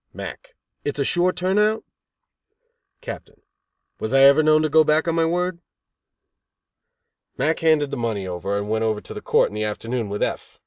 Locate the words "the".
7.91-7.97, 9.53-9.63